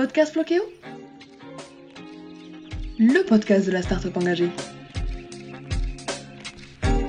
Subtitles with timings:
[0.00, 0.62] Podcast Floqueo
[2.98, 4.48] Le podcast de la start-up engagée.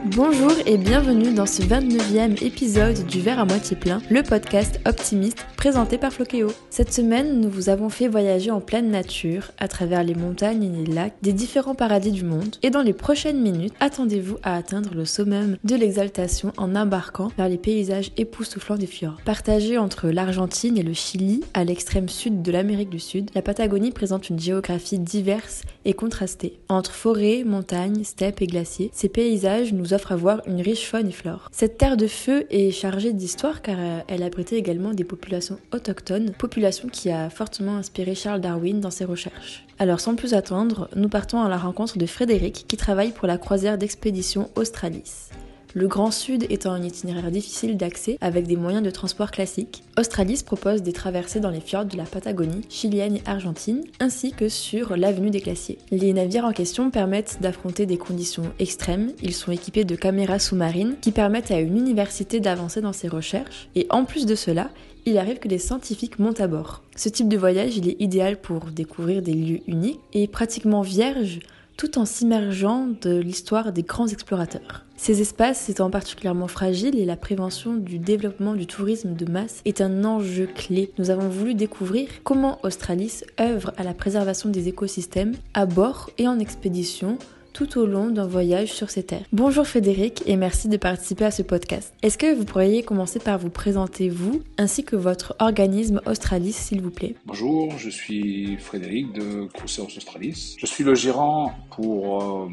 [0.07, 5.45] Bonjour et bienvenue dans ce 29e épisode du Verre à moitié plein, le podcast optimiste
[5.61, 6.47] présenté par Floqueo.
[6.71, 10.85] Cette semaine, nous vous avons fait voyager en pleine nature, à travers les montagnes et
[10.85, 12.55] les lacs des différents paradis du monde.
[12.63, 17.47] Et dans les prochaines minutes, attendez-vous à atteindre le summum de l'exaltation en embarquant vers
[17.47, 19.21] les paysages époustouflants des fjords.
[19.23, 23.91] Partagés entre l'Argentine et le Chili, à l'extrême sud de l'Amérique du Sud, la Patagonie
[23.91, 26.57] présente une géographie diverse et contrastée.
[26.69, 31.09] Entre forêts, montagnes, steppes et glaciers, ces paysages nous offrent à voir une riche faune
[31.09, 31.49] et flore.
[31.51, 36.31] Cette terre de feu est chargée d'histoire car euh, elle abritait également des populations autochtones,
[36.31, 39.65] population qui a fortement inspiré Charles Darwin dans ses recherches.
[39.79, 43.37] Alors sans plus attendre, nous partons à la rencontre de Frédéric qui travaille pour la
[43.37, 45.31] croisière d'expédition Australis.
[45.73, 50.43] Le Grand Sud étant un itinéraire difficile d'accès avec des moyens de transport classiques, Australis
[50.45, 54.97] propose des traversées dans les fjords de la Patagonie, chilienne et argentine, ainsi que sur
[54.97, 55.77] l'avenue des glaciers.
[55.89, 60.95] Les navires en question permettent d'affronter des conditions extrêmes, ils sont équipés de caméras sous-marines
[60.99, 64.71] qui permettent à une université d'avancer dans ses recherches, et en plus de cela,
[65.05, 66.81] il arrive que des scientifiques montent à bord.
[66.95, 71.39] Ce type de voyage, est idéal pour découvrir des lieux uniques et pratiquement vierges
[71.77, 74.85] tout en s'immergeant de l'histoire des grands explorateurs.
[74.97, 79.81] Ces espaces étant particulièrement fragiles et la prévention du développement du tourisme de masse est
[79.81, 80.91] un enjeu clé.
[80.99, 86.27] Nous avons voulu découvrir comment Australis œuvre à la préservation des écosystèmes à bord et
[86.27, 87.17] en expédition
[87.53, 89.25] tout au long d'un voyage sur ces terres.
[89.31, 91.93] Bonjour Frédéric et merci de participer à ce podcast.
[92.01, 96.81] Est-ce que vous pourriez commencer par vous présenter vous ainsi que votre organisme Australis s'il
[96.81, 97.15] vous plaît?
[97.25, 100.55] Bonjour, je suis Frédéric de Cruceros Australis.
[100.59, 102.49] Je suis le gérant pour euh,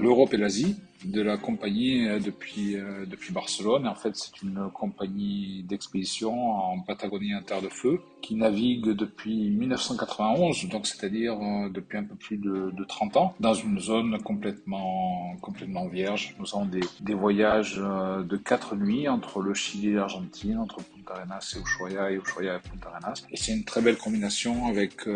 [0.00, 3.86] l'Europe et l'Asie de la compagnie euh, depuis, euh, depuis Barcelone.
[3.86, 9.50] En fait, c'est une compagnie d'expédition en Patagonie en terre de feu qui navigue depuis
[9.50, 14.18] 1991, donc c'est-à-dire euh, depuis un peu plus de, de, 30 ans, dans une zone
[14.22, 16.34] complètement, complètement vierge.
[16.38, 21.20] Nous avons des, des voyages de quatre nuits entre le Chili et l'Argentine, entre Punta
[21.20, 23.26] Arenas et Ushuaia et Ushuaia et Punta Arenas.
[23.30, 25.06] Et c'est une très belle combinaison avec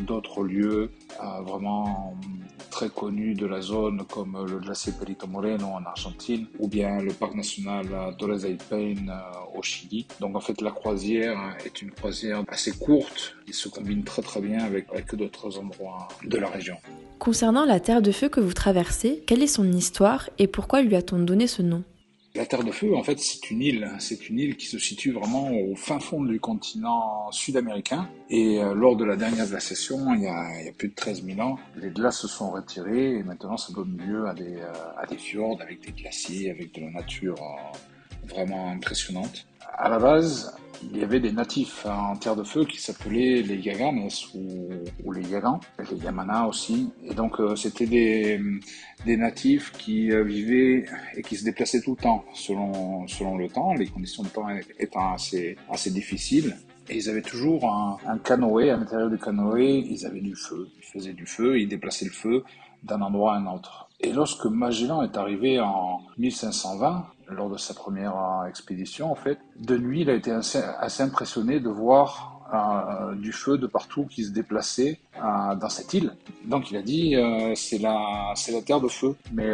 [0.00, 0.90] d'autres lieux
[1.44, 2.16] vraiment
[2.70, 4.92] très connus de la zone comme le glacier
[5.34, 7.86] En Argentine ou bien le parc national
[8.18, 10.06] Torres del Paine euh, au Chili.
[10.20, 14.40] Donc en fait la croisière est une croisière assez courte qui se combine très très
[14.40, 16.76] bien avec, avec d'autres endroits de la région.
[17.18, 20.96] Concernant la Terre de Feu que vous traversez, quelle est son histoire et pourquoi lui
[20.96, 21.82] a-t-on donné ce nom?
[22.36, 23.90] La Terre de Feu, en fait, c'est une île.
[23.98, 28.08] C'est une île qui se situe vraiment au fin fond du continent sud-américain.
[28.30, 31.58] Et euh, lors de la dernière glaciation, il y, a, plus de 13 000 ans,
[31.76, 35.16] les glaces se sont retirées et maintenant ça donne lieu à des, euh, à des
[35.16, 39.46] fjords avec des glaciers, avec de la nature euh, vraiment impressionnante.
[39.78, 43.56] À la base, il y avait des natifs en terre de feu qui s'appelaient les
[43.56, 45.60] Yaganes ou, les Yagans,
[45.90, 46.90] les Yamana aussi.
[47.04, 48.40] Et donc euh, c'était des,
[49.04, 53.48] des natifs qui euh, vivaient et qui se déplaçaient tout le temps selon, selon le
[53.48, 54.48] temps, les conditions de temps
[54.78, 56.56] étant assez, assez difficiles.
[56.88, 60.68] Et ils avaient toujours un, un canoë, à l'intérieur du canoë, ils avaient du feu.
[60.78, 62.44] Ils faisaient du feu, ils déplaçaient le feu
[62.84, 63.88] d'un endroit à un autre.
[64.00, 69.38] Et lorsque Magellan est arrivé en 1520, lors de sa première euh, expédition, en fait,
[69.58, 74.24] de nuit, il a été assez, impressionné de voir euh, du feu de partout qui
[74.24, 76.12] se déplaçait euh, dans cette île.
[76.44, 77.16] Donc il a dit
[77.56, 79.16] c'est la la terre de feu.
[79.32, 79.50] Mais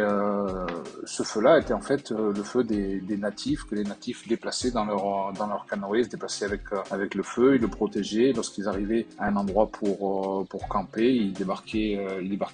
[1.05, 5.33] ce feu-là était en fait le feu des, natifs que les natifs déplaçaient dans leur
[5.33, 6.45] dans canoë, se déplaçaient
[6.91, 8.31] avec le feu, ils le protégeaient.
[8.33, 11.97] Lorsqu'ils arrivaient à un endroit pour camper, ils débarquaient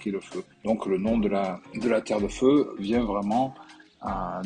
[0.06, 0.44] le feu.
[0.64, 3.56] Donc le nom de la terre de feu vient vraiment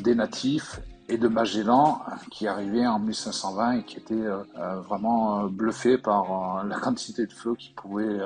[0.03, 5.41] des natifs et de Magellan qui arrivait en 1520 et qui était euh, euh, vraiment
[5.41, 8.19] euh, bluffé par la quantité de feu qu'il pouvait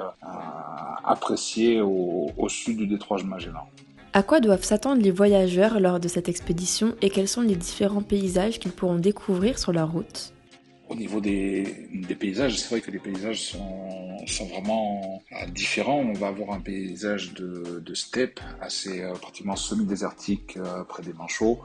[1.03, 3.67] apprécier au, au, sud du détroit de Magellan.
[4.13, 8.01] À quoi doivent s'attendre les voyageurs lors de cette expédition et quels sont les différents
[8.01, 10.33] paysages qu'ils pourront découvrir sur leur route?
[10.89, 15.21] Au niveau des, des paysages, c'est vrai que les paysages sont, sont vraiment
[15.53, 15.99] différents.
[15.99, 20.57] On va avoir un paysage de, de steppe assez pratiquement semi-désertique
[20.87, 21.59] près des manchots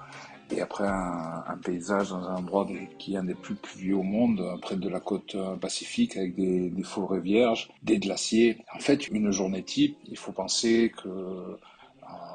[0.52, 2.66] et après un, un, paysage dans un endroit
[2.98, 6.34] qui est un des plus pluvieux au monde, près de la côte euh, pacifique, avec
[6.34, 8.58] des, des, forêts vierges, des glaciers.
[8.74, 11.56] En fait, une journée type, il faut penser que euh,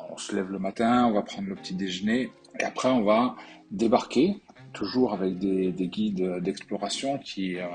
[0.10, 3.36] on se lève le matin, on va prendre le petit déjeuner, et après on va
[3.70, 4.38] débarquer,
[4.74, 7.66] toujours avec des, des guides d'exploration qui euh,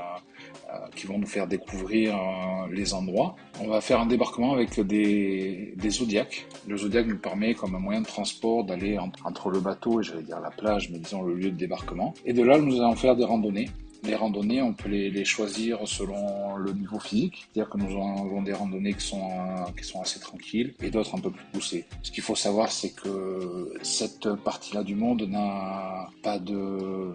[0.72, 3.36] euh, qui vont nous faire découvrir euh, les endroits.
[3.60, 6.46] On va faire un débarquement avec des, zodiacs.
[6.66, 10.22] Le zodiac nous permet comme un moyen de transport d'aller entre le bateau et j'allais
[10.22, 12.14] dire la plage, mais disons le lieu de débarquement.
[12.24, 13.68] Et de là, nous allons faire des randonnées
[14.04, 17.46] les randonnées, on peut les, choisir selon le niveau physique.
[17.52, 19.31] C'est-à-dire que nous avons des randonnées qui sont,
[19.76, 21.84] qui sont assez tranquilles et d'autres un peu plus poussées.
[22.02, 27.14] Ce qu'il faut savoir, c'est que cette partie-là du monde n'a pas de, euh,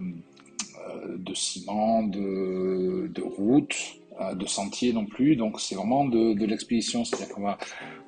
[1.18, 3.76] de ciment, de, de route,
[4.22, 5.36] euh, de sentiers non plus.
[5.36, 7.58] Donc c'est vraiment de, de l'expédition, c'est-à-dire qu'on va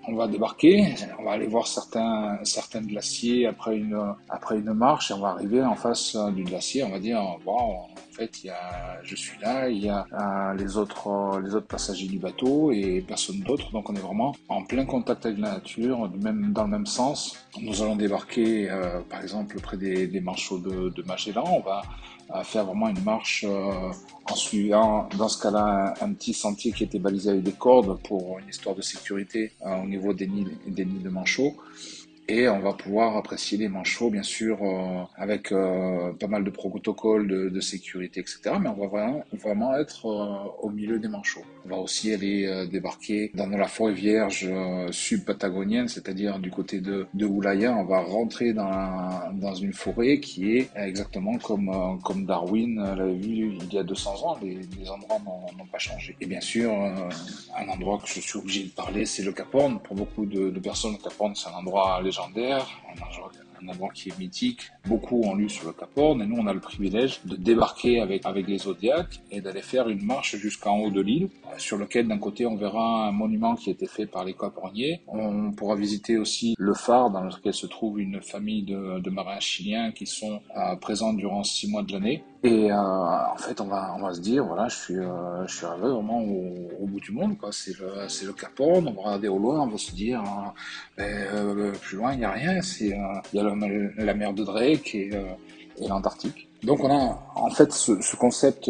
[0.07, 5.11] on va débarquer, on va aller voir certains certains glaciers après une après une marche
[5.11, 7.37] et on va arriver en face du glacier, on va dire en
[8.19, 11.67] fait il y a je suis là, il y a euh, les autres les autres
[11.67, 13.71] passagers du bateau et personne d'autre.
[13.71, 17.37] Donc on est vraiment en plein contact avec la nature, même dans le même sens.
[17.61, 21.81] Nous allons débarquer euh, par exemple près des, des manchots de, Magellan, on va
[22.43, 23.91] faire vraiment une marche euh,
[24.25, 28.37] en suivant, dans ce cas-là, un, petit sentier qui était balisé avec des cordes pour
[28.37, 31.55] une histoire de sécurité euh, au niveau des nids de manchots
[32.29, 36.51] et on va pouvoir apprécier les manchots, bien sûr, euh, avec euh, pas mal de
[36.51, 38.51] protocoles de, sécurité, etc.
[38.61, 41.43] Mais on va vraiment, vraiment être euh, au milieu des manchots.
[41.69, 44.49] On va aussi aller débarquer dans la forêt vierge
[44.91, 47.75] sub-patagonienne, c'est-à-dire du côté de, de Oulaya.
[47.75, 53.57] On va rentrer dans, dans une forêt qui est exactement comme, comme Darwin l'avait vu
[53.61, 54.37] il y a 200 ans.
[54.41, 55.19] Les, endroits
[55.57, 56.15] n'ont pas changé.
[56.21, 59.79] Et bien sûr, un endroit que je suis obligé de parler, c'est le Cap Horn.
[59.79, 62.67] Pour beaucoup de, personnes, le Cap Horn, c'est un endroit légendaire,
[63.61, 64.71] un endroit qui est mythique.
[64.87, 67.99] Beaucoup ont lu sur le Cap Horn et nous on a le privilège de débarquer
[67.99, 72.07] avec, avec les Zodiacs et d'aller faire une marche jusqu'en haut de l'île sur lequel
[72.07, 75.01] d'un côté on verra un monument qui a été fait par les Caporniers.
[75.07, 79.39] On pourra visiter aussi le phare dans lequel se trouve une famille de, de marins
[79.39, 82.23] chiliens qui sont euh, présents durant six mois de l'année.
[82.41, 85.57] Et euh, en fait, on va, on va se dire, voilà, je suis, euh, je
[85.57, 87.49] suis arrivé vraiment au, au, bout du monde, quoi.
[87.51, 88.57] C'est le, c'est le Cap.
[88.59, 90.23] On va regarder au loin, on va se dire,
[90.97, 92.61] ben, euh, plus loin, il n'y a rien.
[92.61, 92.97] C'est,
[93.33, 93.55] il y a la,
[94.05, 95.09] la mer de Drake et,
[95.81, 96.47] et l'Antarctique.
[96.63, 98.69] Donc on a en fait ce, ce concept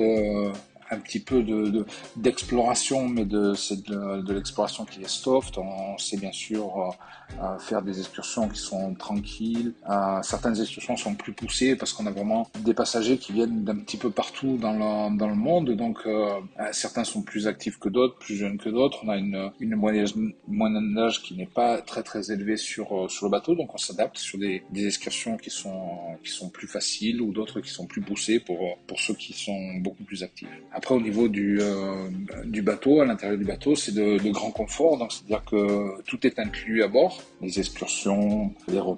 [0.92, 5.58] un petit peu de, d'exploration, mais de, c'est de, de l'exploration qui est soft.
[5.58, 6.96] On sait bien sûr
[7.40, 9.74] euh, faire des excursions qui sont tranquilles.
[9.90, 13.78] Euh, certaines excursions sont plus poussées parce qu'on a vraiment des passagers qui viennent d'un
[13.78, 15.72] petit peu partout dans le, dans le monde.
[15.76, 16.30] Donc euh,
[16.72, 19.00] certains sont plus actifs que d'autres, plus jeunes que d'autres.
[19.04, 23.32] On a une, une moyenne d'âge qui n'est pas très très élevée sur, sur le
[23.32, 25.82] bateau, donc on s'adapte sur des, des excursions qui sont,
[26.24, 29.76] qui sont plus faciles ou d'autres qui sont plus poussées pour, pour ceux qui sont
[29.76, 30.50] beaucoup plus actifs.
[30.80, 32.08] Après, au niveau du, euh,
[32.46, 34.98] du bateau, à l'intérieur du bateau, c'est de, grand confort.
[34.98, 37.22] Donc, c'est-à-dire que tout est inclus à bord.
[37.42, 38.54] Les excursions,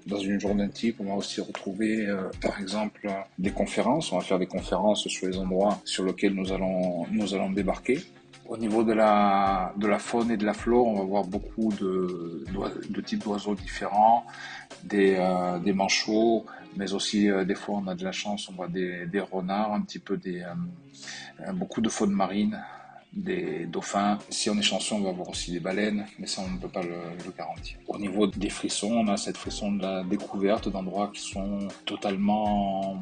[0.06, 4.12] dans une journée type, on va aussi retrouver, euh, par exemple, des conférences.
[4.12, 7.98] On va faire des conférences sur les endroits sur lesquels nous allons débarquer.
[8.51, 11.71] Au niveau de la, de la faune et de la flore, on va voir beaucoup
[11.80, 12.44] de,
[12.89, 14.25] de types d'oiseaux différents,
[14.83, 16.45] des, euh, des manchots,
[16.75, 19.71] mais aussi euh, des fois on a de la chance, on voit des, des renards,
[19.71, 22.62] un petit peu des, euh, beaucoup de faune marine,
[23.13, 24.19] des dauphins.
[24.30, 26.68] Si on est chanceux, on va voir aussi des baleines, mais ça, on ne peut
[26.68, 27.77] pas le, le, garantir.
[27.88, 33.00] Au niveau des frissons, on a cette frisson de la découverte d'endroits qui sont totalement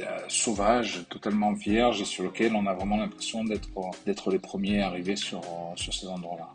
[0.00, 3.68] euh, sauvages, totalement vierges et sur lesquels on a vraiment l'impression d'être,
[4.06, 5.42] d'être les premiers arrivés sur,
[5.76, 6.52] sur ces endroits-là.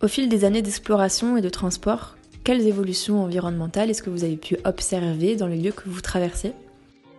[0.00, 4.36] Au fil des années d'exploration et de transport, quelles évolutions environnementales est-ce que vous avez
[4.36, 6.52] pu observer dans les lieux que vous traversez?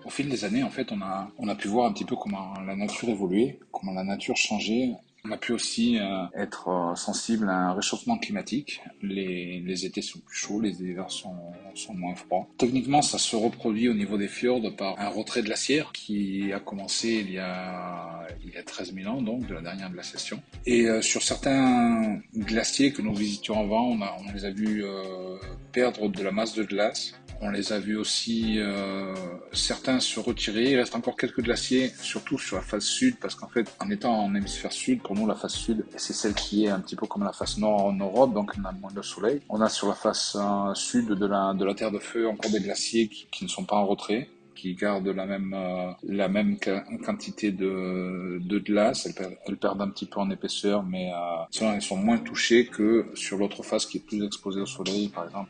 [0.04, 2.18] Au fil des années, en fait, on a, on a pu voir un petit peu
[2.18, 4.92] comment la nature évoluait, comment la nature changeait.
[5.26, 8.82] On a pu aussi euh, être euh, sensible à un réchauffement climatique.
[9.02, 12.46] Les, les étés sont plus chauds, les hivers sont, sont moins froids.
[12.58, 17.24] Techniquement, ça se reproduit au niveau des fjords par un retrait glaciaire qui a commencé
[17.26, 20.42] il y a, il y a 13 000 ans, donc de la dernière glaciation.
[20.66, 24.84] Et euh, sur certains glaciers que nous visitions avant, on, a, on les a vus
[24.84, 25.38] euh,
[25.72, 29.14] perdre de la masse de glace on les a vus aussi euh,
[29.52, 30.72] certains se retirer.
[30.72, 34.14] Il reste encore quelques glaciers, surtout sur la face sud, parce qu'en fait, en étant
[34.14, 37.06] en hémisphère sud, pour nous, la face sud, c'est celle qui est un petit peu
[37.06, 39.42] comme la face nord en Europe, donc on a moins de soleil.
[39.50, 42.52] On a sur la face euh, sud de la, de la Terre de Feu encore
[42.52, 46.58] des glaciers qui, ne sont pas en retrait qui gardent la même euh, la même
[47.04, 49.06] quantité de, de glace.
[49.46, 51.12] Elles, perdent, un petit peu en épaisseur, mais
[51.60, 55.26] elles sont moins touchées que sur l'autre face qui est plus exposée au soleil, par
[55.26, 55.50] exemple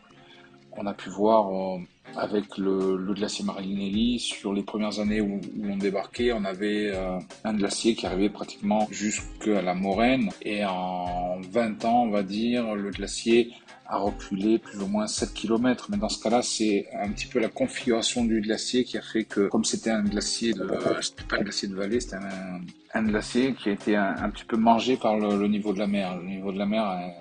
[0.77, 1.79] on a pu voir euh,
[2.15, 7.53] avec le, glacier Marinelli sur les premières années où, on débarquait, on avait euh, un
[7.53, 12.91] glacier qui arrivait pratiquement jusqu'à la Moraine et en 20 ans, on va dire, le
[12.91, 13.51] glacier
[13.85, 15.87] a reculé plus ou moins 7 km.
[15.89, 19.23] Mais dans ce cas-là, c'est un petit peu la configuration du glacier qui a fait
[19.25, 20.67] que, comme c'était un glacier de,
[21.01, 22.17] c'était pas un glacier de vallée, c'était
[22.93, 26.17] un, glacier qui a été un, petit peu mangé par le, niveau de la mer.
[26.17, 27.13] Le niveau de la mer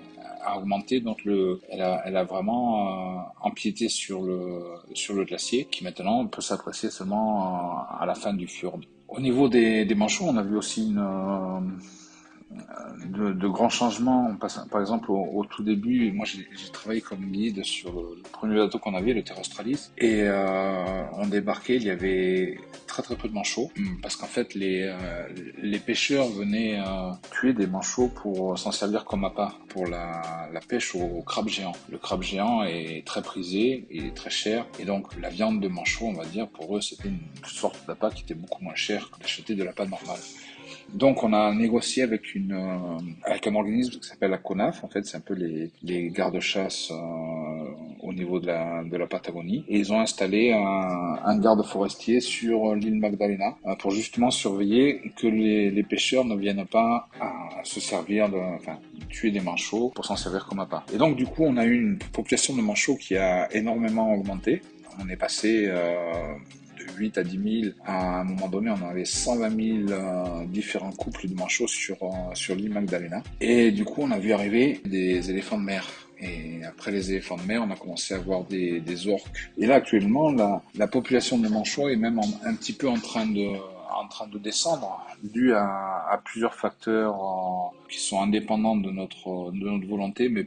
[0.57, 4.63] augmenté, donc le, elle, a, elle a vraiment euh, empiété sur le,
[4.95, 8.79] sur le glacier, qui maintenant peut s'apprécier seulement euh, à la fin du fjord.
[9.09, 10.99] Au niveau des, des manchots, on a vu aussi une,
[13.07, 14.35] de, grands changements.
[14.71, 18.95] Par exemple, au, tout début, moi j'ai travaillé comme guide sur le, premier bateau qu'on
[18.95, 23.35] avait, le Terre Australis, et euh, on débarquait, il y avait très très peu de
[23.35, 24.01] manchots, hmm.
[24.01, 29.25] parce qu'en fait les, euh, pêcheurs venaient euh, tuer des manchots pour s'en servir comme
[29.25, 31.73] appât pour la, la pêche au, crabe géant.
[31.91, 35.69] Le crabe géant est très prisé, il est très cher, et donc la viande de
[35.69, 39.11] manchot, on va dire, pour eux c'était une sorte d'appât qui était beaucoup moins cher
[39.11, 40.19] que d'acheter de l'appât normal.
[40.95, 44.85] Donc on a négocié avec une euh, avec un organisme qui s'appelle la CONAF.
[44.85, 46.95] En fait, c'est un peu les, les gardes-chasse euh,
[48.03, 49.65] au niveau de la de la Patagonie.
[49.69, 55.01] Et ils ont installé un, un garde forestier sur l'île Magdalena euh, pour justement surveiller
[55.17, 59.91] que les, les pêcheurs ne viennent pas à se servir de, enfin, tuer des manchots
[59.95, 60.85] pour s'en servir comme appât.
[60.95, 64.63] Et donc du coup, on a eu une population de manchots qui a énormément augmenté.
[65.03, 66.35] On est passé euh,
[66.97, 67.75] 8 à 10 000.
[67.85, 72.35] À un moment donné, on avait 120 000 euh, différents couples de manchots sur, euh,
[72.35, 73.23] sur l'île Magdalena.
[73.41, 75.89] Et du coup, on a vu arriver des éléphants de mer.
[76.21, 79.27] Et après les éléphants de mer, on a commencé à voir des, orques.
[79.59, 83.27] Et là, actuellement, la, la population de manchots est même un petit peu en train
[83.27, 83.49] de,
[84.13, 89.89] train de descendre, dû à, plusieurs facteurs euh, qui sont indépendants de notre, de notre
[89.89, 90.45] volonté, mais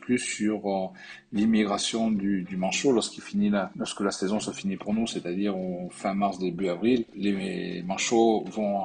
[0.00, 0.86] plus, sur euh,
[1.32, 5.54] l'immigration du, manchot lorsqu'il finit la, lorsque la saison se finit pour nous, c'est-à-dire
[5.90, 8.80] fin mars, début avril, les manchots vont,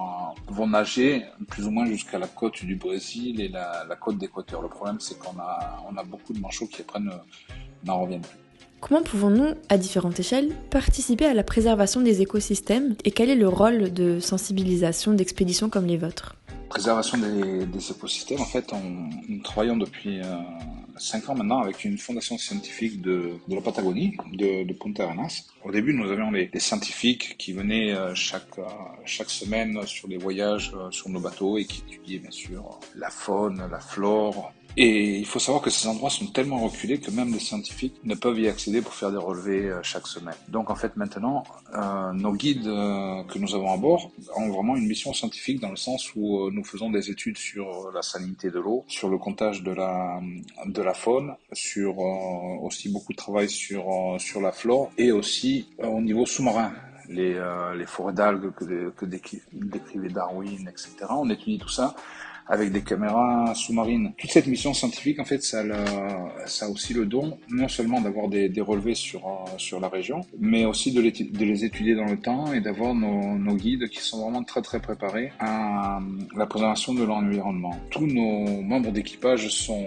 [0.48, 4.62] vont nager plus ou moins jusqu'à la côte du Brésil et la, la côte d'Équateur.
[4.62, 7.12] Le problème, c'est qu'on a, on a beaucoup de manchots qui prennent,
[7.86, 8.43] n'en reviennent plus.
[8.86, 13.48] Comment pouvons-nous, à différentes échelles, participer à la préservation des écosystèmes et quel est le
[13.48, 16.36] rôle de sensibilisation d'expéditions comme les vôtres?
[16.68, 18.74] Préservation des, écosystèmes, en fait,
[19.30, 20.36] nous travaillons depuis euh,
[20.98, 25.44] 5 ans maintenant avec une fondation scientifique de, la Patagonie, de, Punta Arenas.
[25.64, 28.64] Au début, nous avions des scientifiques qui venaient euh, chaque, euh,
[29.06, 33.10] chaque semaine sur des voyages euh, sur nos bateaux et qui étudiaient bien sûr la
[33.10, 37.32] faune, la flore, et il faut savoir que ces endroits sont tellement reculés que même
[37.32, 40.36] les scientifiques ne peuvent y accéder pour faire des relevés euh, chaque semaine.
[40.48, 41.44] Donc en fait maintenant,
[41.76, 45.70] euh, nos guides euh, que nous avons à bord ont vraiment une mission scientifique dans
[45.70, 49.18] le sens où euh, nous faisons des études sur la salinité de l'eau, sur le
[49.18, 50.20] comptage de la
[50.66, 53.86] de la faune, sur aussi beaucoup de travail sur
[54.18, 56.72] sur la flore et aussi au niveau sous-marin.
[57.10, 57.38] Les,
[57.76, 60.90] les forêts d'algues que, que décrivait Darwin, etc.
[61.10, 61.96] On étudie tout ça
[62.48, 64.14] avec des caméras sous-marines.
[64.18, 65.64] Toute cette mission scientifique, en fait, ça,
[66.46, 69.90] ça a aussi le don, non seulement d'avoir des, des, relevés sur, euh, sur la
[69.90, 73.56] région, mais aussi de les, de les étudier dans le temps et d'avoir nos, nos,
[73.56, 76.00] guides qui sont vraiment très très préparés à
[76.36, 77.76] la préservation de l'environnement.
[77.90, 79.86] Tous nos membres d'équipage sont,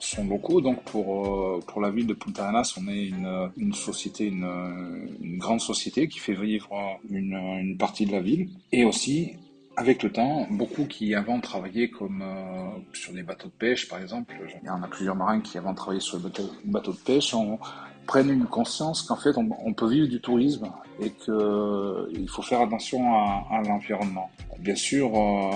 [0.00, 3.74] sont locaux, donc pour, euh, pour la ville de Punta Arenas, on est une, une
[3.74, 4.48] société, une,
[5.22, 6.70] une grande société qui fait vivre
[7.10, 9.32] une, une partie de la ville et aussi
[9.76, 14.00] avec le temps, beaucoup qui avant travaillaient comme euh, sur des bateaux de pêche, par
[14.00, 16.30] exemple, il y en a plusieurs marins qui avant travaillé sur des
[16.64, 17.58] bateaux, de pêche, on,
[18.06, 23.14] prennent une conscience qu'en fait on, peut vivre du tourisme et qu'il faut faire attention
[23.14, 24.30] à, à l'environnement.
[24.58, 25.50] Bien sûr, euh,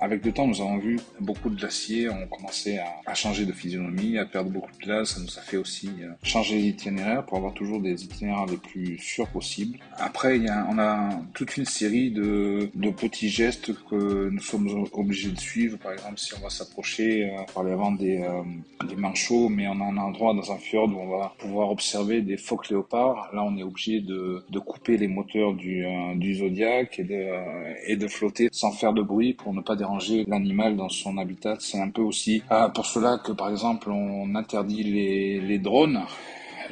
[0.00, 4.18] avec le temps, nous avons vu beaucoup de glaciers ont commencé à, changer de physionomie,
[4.18, 5.14] à perdre beaucoup de glace.
[5.14, 8.98] Ça nous a fait aussi euh, changer l'itinéraire pour avoir toujours des itinéraires les plus
[8.98, 9.78] sûrs possibles.
[9.98, 15.30] Après, y a, on a toute une série de, petits gestes que nous sommes obligés
[15.30, 15.78] de suivre.
[15.78, 18.42] Par exemple, si on va s'approcher, euh, parler avant des, euh,
[18.88, 22.22] des manchots, mais on a un endroit dans un fjord où on va pouvoir observer
[22.22, 23.30] des phoques léopards.
[23.32, 27.14] Là, on est obligé de, de couper les moteurs du, euh, du Zodiac et de,
[27.14, 29.89] euh, et de flotter sans faire de bruit pour ne pas déranger
[30.26, 31.56] l'animal dans son habitat.
[31.60, 36.00] C'est un peu aussi ah, pour cela que par exemple on interdit les, drones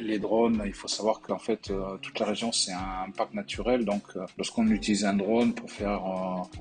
[0.01, 3.83] les drones, il faut savoir qu'en fait euh, toute la région c'est un parc naturel,
[3.83, 6.01] donc euh, lorsqu'on utilise un drone pour faire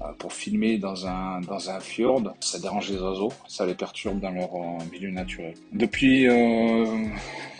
[0.02, 4.18] euh, pour filmer dans un dans un fjord, ça dérange les oiseaux, ça les perturbe
[4.18, 4.50] dans leur
[4.90, 5.54] milieu naturel.
[5.72, 6.26] Depuis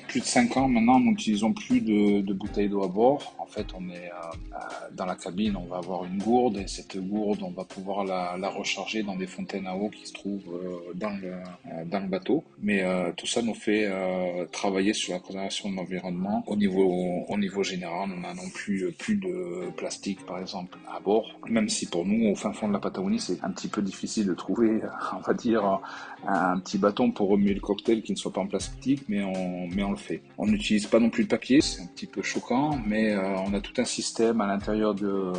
[0.09, 3.35] plus de 5 ans maintenant, nous n'utilisons plus de, bouteilles d'eau à bord.
[3.39, 4.59] En fait, on est euh,
[4.95, 8.49] dans la cabine, on va avoir une gourde et cette gourde, on va pouvoir la,
[8.49, 11.33] recharger dans des fontaines à eau qui se trouvent euh, dans, le,
[11.73, 12.43] euh, bateau.
[12.63, 16.43] Mais euh, tout ça nous fait euh, travailler sur la préservation de l'environnement.
[16.47, 21.01] Au niveau, au niveau général, on n'a non plus plus de plastique, par exemple, à
[21.01, 21.39] bord.
[21.49, 24.27] Même si pour nous, au fin fond de la Patagonie, c'est un petit peu difficile
[24.27, 24.81] de trouver,
[25.17, 25.81] on va dire,
[26.27, 29.69] un petit bâton pour remuer le cocktail qui ne soit pas en plastique, mais on,
[29.69, 29.93] mais on
[30.37, 33.55] On n'utilise pas non plus de papier, c'est un petit peu choquant, mais euh, on
[33.55, 35.33] a tout un système à l'intérieur de,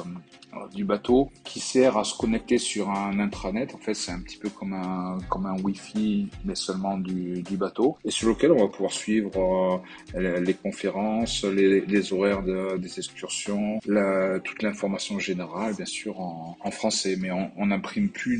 [0.73, 3.73] du bateau qui sert à se connecter sur un intranet.
[3.73, 8.29] En fait, c'est un petit peu comme un, Wi-Fi, mais seulement du, bateau, et sur
[8.29, 9.81] lequel on va pouvoir suivre
[10.15, 17.17] euh, les conférences, les, horaires de, des excursions, toute l'information générale, bien sûr, en, français,
[17.19, 18.37] mais on n'imprime plus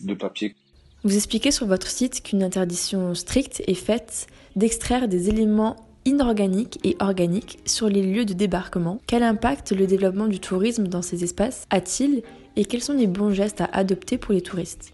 [0.00, 0.54] de papier.
[1.08, 6.98] Vous expliquez sur votre site qu'une interdiction stricte est faite d'extraire des éléments inorganiques et
[7.00, 9.00] organiques sur les lieux de débarquement.
[9.06, 12.22] Quel impact le développement du tourisme dans ces espaces a-t-il
[12.56, 14.92] et quels sont les bons gestes à adopter pour les touristes?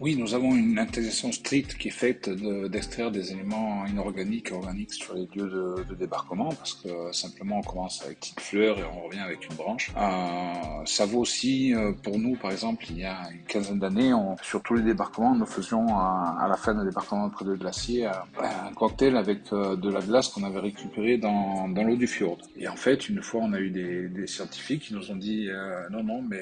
[0.00, 4.94] Oui, nous avons une interdiction stricte qui est faite d'extraire des éléments inorganiques et organiques
[4.94, 9.04] sur les lieux de, débarquement parce que simplement on commence avec une fleur et on
[9.06, 9.92] revient avec une branche.
[9.94, 14.12] Euh, ça vaut aussi euh, pour nous, par exemple, il y a une quinzaine d'années,
[14.42, 18.72] sur tous les débarquements, nous faisions à, la fin de débarquement près de glacier un
[18.74, 22.38] cocktail avec euh, de la glace qu'on avait récupérée dans, dans l'eau du fjord.
[22.56, 25.88] Et en fait, une fois, on a eu des, scientifiques qui nous ont dit euh,
[25.90, 26.40] non, non, mais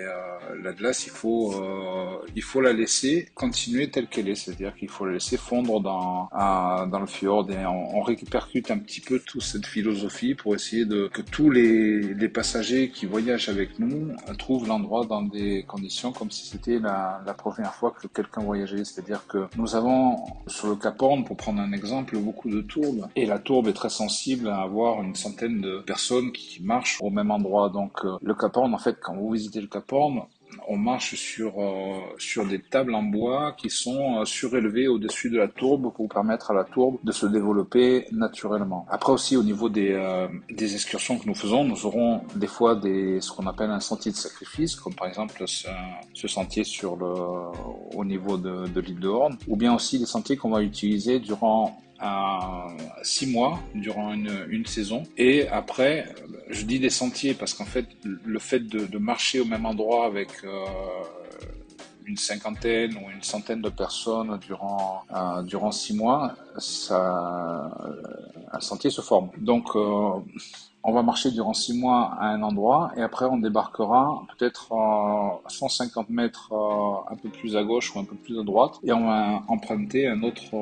[0.63, 1.55] la glace, il faut,
[2.37, 6.29] il faut la laisser continuer telle qu'elle est, c'est-à-dire qu'il faut la laisser fondre dans,
[6.93, 11.09] dans le fjord et on, répercute un petit peu toute cette philosophie pour essayer de
[11.13, 16.31] que tous les, les passagers qui voyagent avec nous trouvent l'endroit dans des conditions comme
[16.31, 20.77] si c'était la, la première fois que quelqu'un voyageait, c'est-à-dire que nous avons sur le
[20.77, 24.49] Cap Horn, pour prendre un exemple, beaucoup de tourbes et la tourbe est très sensible
[24.49, 27.71] à avoir une centaine de personnes qui marchent au même endroit.
[27.71, 30.23] Donc euh, le Cap Horn, en fait, quand vous visitez le Cap Horn,
[30.69, 35.39] on marche sur, euh, sur des tables en bois qui sont euh, surélevées au-dessus de
[35.39, 38.87] la tourbe pour permettre à la tourbe de se développer naturellement.
[38.91, 42.77] Après aussi au niveau des, euh, des excursions que nous faisons, nous aurons des fois
[42.77, 45.69] des, ce qu'on appelle un sentier de sacrifice, comme par exemple ce,
[46.13, 47.15] ce sentier sur le,
[47.97, 51.19] au niveau de, de l'île de Horn, ou bien aussi des sentiers qu'on va utiliser
[51.19, 52.69] durant à
[53.03, 55.03] six mois durant une, saison.
[55.17, 56.15] Et après,
[56.49, 60.29] je dis des sentiers parce qu'en fait, le fait de, marcher au même endroit avec
[60.45, 60.67] euh,
[62.05, 67.71] une cinquantaine ou une centaine de personnes durant euh, durant six mois, ça,
[68.53, 69.31] un sentier se forme.
[69.39, 70.11] Donc euh,
[70.83, 75.49] on va marcher durant six mois à un endroit et après on débarquera peut-être à
[75.49, 76.53] 150 mètres
[77.11, 80.09] un peu plus à gauche ou un peu plus à droite et on va emprunter
[80.09, 80.55] un autre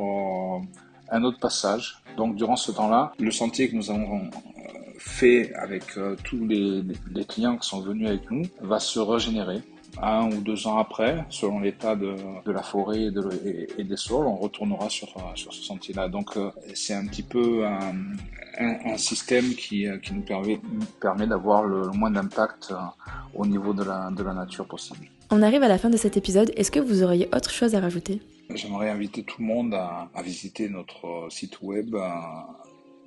[1.10, 1.98] un autre passage.
[2.16, 6.82] Donc durant ce temps-là, le sentier que nous avons euh, fait avec euh, tous les,
[7.28, 9.62] clients qui sont venus avec nous va se régénérer.
[10.02, 14.36] Un ou deux ans après, selon l'état de, la forêt et, de, des sols, on
[14.36, 16.08] retournera sur, euh, sur ce sentier-là.
[16.08, 16.38] Donc
[16.74, 20.60] c'est un petit peu un système qui, qui, nous permet,
[21.00, 22.74] permet d'avoir le, moins d'impact
[23.34, 25.06] au niveau de la, de la nature possible.
[25.30, 26.52] On arrive à la fin de cet épisode.
[26.56, 28.20] Est-ce que vous auriez autre chose à rajouter?
[28.54, 32.08] J'aimerais inviter tout le monde à, visiter notre site web euh,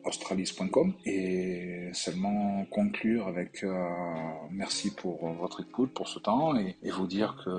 [0.04, 3.90] australis.com et seulement conclure avec euh,
[4.52, 7.50] merci pour votre écoute pour ce temps et, et vous dire que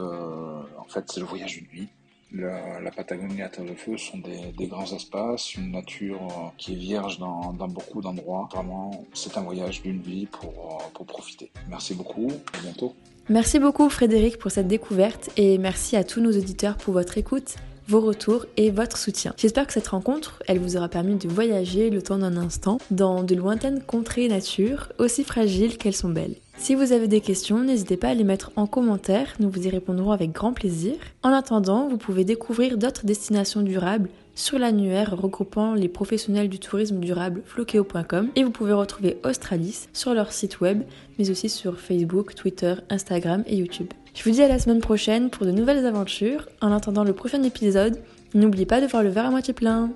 [0.78, 1.88] en fait c'est le voyage d'une vie.
[2.32, 6.76] La, la, Patagonie à Terre de Feu sont des, grands espaces, une nature qui est
[6.76, 8.48] vierge dans, dans beaucoup d'endroits.
[8.52, 11.50] Vraiment, c'est un voyage d'une vie pour, pour profiter.
[11.68, 12.94] Merci beaucoup, à bientôt.
[13.28, 17.56] Merci beaucoup Frédéric pour cette découverte et merci à tous nos auditeurs pour votre écoute
[17.90, 19.34] vos retours et votre soutien.
[19.36, 23.24] J'espère que cette rencontre, elle vous aura permis de voyager le temps d'un instant dans
[23.24, 26.36] de lointaines contrées nature, aussi fragiles qu'elles sont belles.
[26.60, 29.70] Si vous avez des questions, n'hésitez pas à les mettre en commentaire, nous vous y
[29.70, 30.96] répondrons avec grand plaisir.
[31.22, 37.00] En attendant, vous pouvez découvrir d'autres destinations durables sur l'annuaire regroupant les professionnels du tourisme
[37.00, 40.82] durable flokeo.com et vous pouvez retrouver Australis sur leur site web,
[41.18, 43.88] mais aussi sur Facebook, Twitter, Instagram et YouTube.
[44.14, 46.46] Je vous dis à la semaine prochaine pour de nouvelles aventures.
[46.60, 47.98] En attendant le prochain épisode,
[48.34, 49.90] n'oubliez pas de voir le verre à moitié plein.